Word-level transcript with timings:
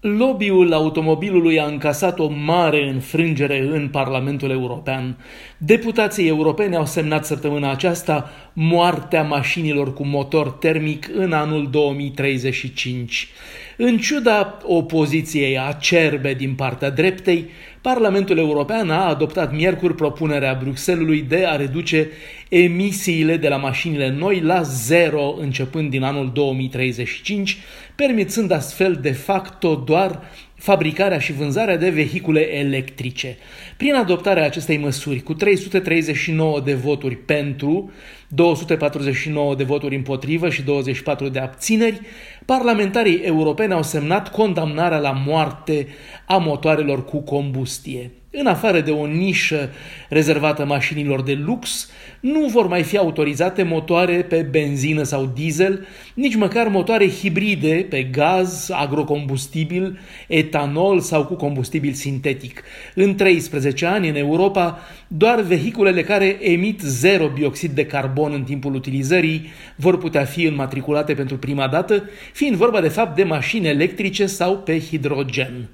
Lobby-ul 0.00 0.72
automobilului 0.72 1.60
a 1.60 1.66
încasat 1.66 2.18
o 2.18 2.28
mare 2.28 2.88
înfrângere 2.88 3.60
în 3.60 3.88
Parlamentul 3.88 4.50
European. 4.50 5.16
Deputații 5.56 6.26
europeni 6.26 6.76
au 6.76 6.86
semnat 6.86 7.24
săptămâna 7.24 7.70
aceasta 7.70 8.30
moartea 8.52 9.22
mașinilor 9.22 9.94
cu 9.94 10.04
motor 10.06 10.50
termic 10.50 11.10
în 11.14 11.32
anul 11.32 11.70
2035. 11.70 13.28
În 13.76 13.98
ciuda 13.98 14.58
opoziției 14.62 15.58
acerbe 15.58 16.34
din 16.34 16.54
partea 16.54 16.90
dreptei, 16.90 17.46
Parlamentul 17.94 18.38
European 18.38 18.90
a 18.90 19.08
adoptat 19.08 19.52
miercuri 19.52 19.94
propunerea 19.94 20.58
Bruxellesului 20.62 21.22
de 21.22 21.46
a 21.46 21.56
reduce 21.56 22.08
emisiile 22.48 23.36
de 23.36 23.48
la 23.48 23.56
mașinile 23.56 24.10
noi 24.10 24.40
la 24.40 24.62
zero 24.62 25.34
începând 25.38 25.90
din 25.90 26.02
anul 26.02 26.30
2035, 26.32 27.58
permițând 27.94 28.50
astfel 28.50 28.98
de 29.02 29.12
facto 29.12 29.74
doar 29.74 30.20
fabricarea 30.58 31.18
și 31.18 31.32
vânzarea 31.32 31.76
de 31.76 31.90
vehicule 31.90 32.56
electrice. 32.56 33.36
Prin 33.76 33.94
adoptarea 33.94 34.44
acestei 34.44 34.76
măsuri, 34.76 35.20
cu 35.20 35.34
339 35.34 36.60
de 36.60 36.74
voturi 36.74 37.16
pentru, 37.16 37.92
249 38.28 39.54
de 39.54 39.64
voturi 39.64 39.94
împotrivă 39.94 40.50
și 40.50 40.62
24 40.62 41.28
de 41.28 41.38
abțineri, 41.38 42.00
parlamentarii 42.44 43.16
europeni 43.16 43.72
au 43.72 43.82
semnat 43.82 44.30
condamnarea 44.30 44.98
la 44.98 45.10
moarte 45.12 45.86
a 46.26 46.36
motoarelor 46.36 47.04
cu 47.04 47.20
combustie. 47.20 48.10
În 48.40 48.46
afară 48.46 48.80
de 48.80 48.90
o 48.90 49.06
nișă 49.06 49.70
rezervată 50.08 50.64
mașinilor 50.64 51.22
de 51.22 51.32
lux, 51.32 51.90
nu 52.20 52.46
vor 52.46 52.66
mai 52.66 52.82
fi 52.82 52.96
autorizate 52.96 53.62
motoare 53.62 54.22
pe 54.22 54.46
benzină 54.50 55.02
sau 55.02 55.32
diesel, 55.34 55.86
nici 56.14 56.34
măcar 56.34 56.68
motoare 56.68 57.08
hibride 57.08 57.86
pe 57.90 58.02
gaz, 58.02 58.70
agrocombustibil, 58.72 59.98
etanol 60.26 61.00
sau 61.00 61.24
cu 61.24 61.34
combustibil 61.34 61.92
sintetic. 61.92 62.62
În 62.94 63.14
13 63.14 63.86
ani, 63.86 64.08
în 64.08 64.16
Europa, 64.16 64.78
doar 65.08 65.40
vehiculele 65.40 66.02
care 66.02 66.38
emit 66.40 66.80
zero 66.80 67.28
bioxid 67.28 67.70
de 67.70 67.86
carbon 67.86 68.32
în 68.32 68.42
timpul 68.42 68.74
utilizării 68.74 69.46
vor 69.76 69.98
putea 69.98 70.24
fi 70.24 70.44
înmatriculate 70.44 71.14
pentru 71.14 71.38
prima 71.38 71.68
dată, 71.68 72.08
fiind 72.32 72.56
vorba 72.56 72.80
de 72.80 72.88
fapt 72.88 73.16
de 73.16 73.22
mașini 73.22 73.66
electrice 73.66 74.26
sau 74.26 74.58
pe 74.58 74.80
hidrogen. 74.80 75.68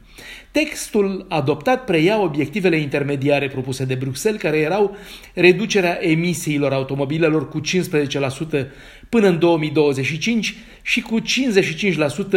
Textul 0.51 1.27
adoptat 1.29 1.84
preia 1.84 2.20
obiectivele 2.20 2.77
intermediare 2.77 3.48
propuse 3.48 3.84
de 3.84 3.95
Bruxelles, 3.95 4.41
care 4.41 4.57
erau 4.57 4.97
reducerea 5.34 5.98
emisiilor 6.01 6.73
automobilelor 6.73 7.48
cu 7.48 7.61
15% 7.61 8.67
până 9.09 9.29
în 9.29 9.39
2025 9.39 10.55
și 10.83 11.01
cu 11.01 11.20
55% 11.20 11.25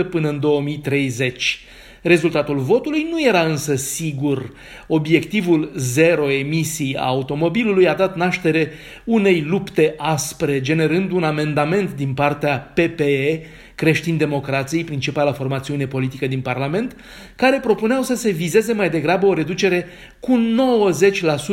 până 0.10 0.30
în 0.30 0.40
2030. 0.40 1.60
Rezultatul 2.02 2.58
votului 2.58 3.08
nu 3.12 3.22
era 3.26 3.42
însă 3.42 3.76
sigur. 3.76 4.54
Obiectivul 4.88 5.72
zero 5.76 6.32
emisii 6.32 6.96
a 6.96 7.06
automobilului 7.06 7.88
a 7.88 7.94
dat 7.94 8.16
naștere 8.16 8.72
unei 9.04 9.46
lupte 9.48 9.94
aspre, 9.98 10.62
generând 10.62 11.12
un 11.12 11.24
amendament 11.24 11.94
din 11.96 12.14
partea 12.14 12.72
PPE, 12.74 13.42
creștin 13.76 14.18
democrației, 14.18 14.84
principala 14.84 15.32
formațiune 15.32 15.88
politică 15.88 16.28
din 16.28 16.42
Parlament, 16.42 16.96
care 17.36 17.60
propuneau 17.60 18.02
să 18.02 18.16
se 18.16 18.30
vizeze 18.30 18.74
mai 18.74 18.90
degrabă 18.90 19.26
o 19.26 19.34
reducere 19.34 19.86
cu 20.20 20.40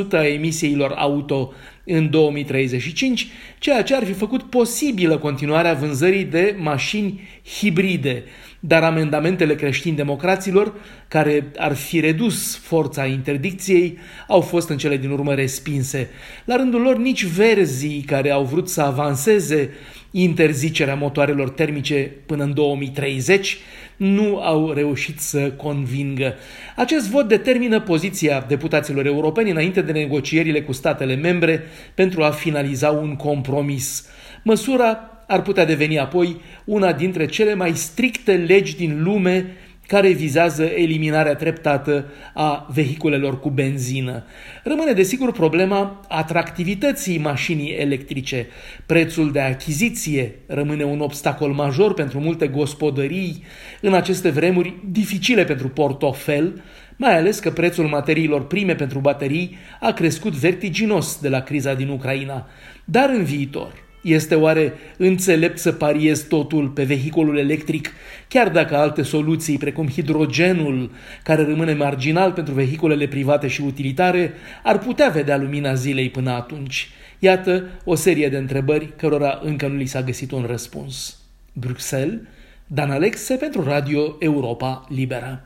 90% 0.06 0.10
a 0.10 0.26
emisiilor 0.26 0.92
auto 0.96 1.52
în 1.86 2.10
2035, 2.10 3.28
ceea 3.58 3.82
ce 3.82 3.94
ar 3.94 4.04
fi 4.04 4.12
făcut 4.12 4.42
posibilă 4.42 5.18
continuarea 5.18 5.74
vânzării 5.74 6.24
de 6.24 6.56
mașini 6.58 7.20
hibride. 7.58 8.22
Dar 8.60 8.82
amendamentele 8.82 9.54
creștini 9.54 9.96
democraților, 9.96 10.74
care 11.08 11.50
ar 11.56 11.74
fi 11.74 12.00
redus 12.00 12.56
forța 12.56 13.06
interdicției, 13.06 13.98
au 14.28 14.40
fost 14.40 14.68
în 14.68 14.76
cele 14.76 14.96
din 14.96 15.10
urmă 15.10 15.34
respinse. 15.34 16.10
La 16.44 16.56
rândul 16.56 16.80
lor, 16.80 16.96
nici 16.96 17.24
verzii 17.24 18.00
care 18.06 18.30
au 18.30 18.44
vrut 18.44 18.68
să 18.68 18.80
avanseze 18.80 19.70
interzicerea 20.10 20.94
motoarelor 20.94 21.50
termice 21.50 22.12
până 22.26 22.42
în 22.44 22.54
2030 22.54 23.58
nu 23.96 24.40
au 24.40 24.72
reușit 24.72 25.20
să 25.20 25.50
convingă. 25.50 26.34
Acest 26.76 27.08
vot 27.08 27.28
determină 27.28 27.80
poziția 27.80 28.44
deputaților 28.48 29.06
europeni 29.06 29.50
înainte 29.50 29.80
de 29.80 29.92
negocierile 29.92 30.62
cu 30.62 30.72
statele 30.72 31.14
membre 31.14 31.62
pentru 31.94 32.22
a 32.22 32.30
finaliza 32.30 32.90
un 32.90 33.16
compromis. 33.16 34.08
Măsura 34.42 35.08
ar 35.26 35.42
putea 35.42 35.64
deveni 35.64 35.98
apoi 35.98 36.40
una 36.64 36.92
dintre 36.92 37.26
cele 37.26 37.54
mai 37.54 37.72
stricte 37.74 38.32
legi 38.36 38.76
din 38.76 39.02
lume 39.02 39.56
care 39.86 40.12
vizează 40.12 40.62
eliminarea 40.64 41.34
treptată 41.34 42.06
a 42.34 42.70
vehiculelor 42.74 43.40
cu 43.40 43.50
benzină. 43.50 44.24
Rămâne 44.62 44.92
desigur 44.92 45.32
problema 45.32 46.00
atractivității 46.08 47.18
mașinii 47.18 47.72
electrice. 47.72 48.46
Prețul 48.86 49.32
de 49.32 49.40
achiziție 49.40 50.34
rămâne 50.46 50.84
un 50.84 51.00
obstacol 51.00 51.52
major 51.52 51.94
pentru 51.94 52.20
multe 52.20 52.46
gospodării 52.46 53.42
în 53.80 53.94
aceste 53.94 54.30
vremuri 54.30 54.74
dificile 54.90 55.44
pentru 55.44 55.68
portofel, 55.68 56.62
mai 56.96 57.16
ales 57.18 57.38
că 57.38 57.50
prețul 57.50 57.86
materiilor 57.86 58.46
prime 58.46 58.74
pentru 58.74 58.98
baterii 58.98 59.56
a 59.80 59.92
crescut 59.92 60.32
vertiginos 60.32 61.18
de 61.20 61.28
la 61.28 61.40
criza 61.40 61.74
din 61.74 61.88
Ucraina. 61.88 62.46
Dar 62.84 63.10
în 63.10 63.24
viitor, 63.24 63.83
este 64.04 64.34
oare 64.34 64.72
înțelept 64.96 65.58
să 65.58 65.72
pariezi 65.72 66.26
totul 66.26 66.68
pe 66.68 66.84
vehiculul 66.84 67.38
electric, 67.38 67.92
chiar 68.28 68.48
dacă 68.48 68.76
alte 68.76 69.02
soluții, 69.02 69.58
precum 69.58 69.88
hidrogenul, 69.88 70.90
care 71.22 71.42
rămâne 71.44 71.74
marginal 71.74 72.32
pentru 72.32 72.54
vehiculele 72.54 73.06
private 73.06 73.46
și 73.48 73.60
utilitare, 73.60 74.32
ar 74.62 74.78
putea 74.78 75.08
vedea 75.08 75.36
lumina 75.36 75.74
zilei 75.74 76.10
până 76.10 76.30
atunci? 76.30 76.88
Iată 77.18 77.64
o 77.84 77.94
serie 77.94 78.28
de 78.28 78.36
întrebări 78.36 78.92
cărora 78.96 79.40
încă 79.42 79.66
nu 79.66 79.76
li 79.76 79.86
s-a 79.86 80.02
găsit 80.02 80.30
un 80.30 80.44
răspuns. 80.48 81.18
Bruxelles, 81.52 82.20
Dan 82.66 82.90
Alexe 82.90 83.34
pentru 83.34 83.62
Radio 83.62 84.16
Europa 84.18 84.86
Liberă. 84.88 85.42